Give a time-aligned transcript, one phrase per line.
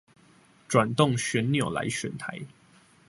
[0.67, 2.41] 轉動旋鈕來選台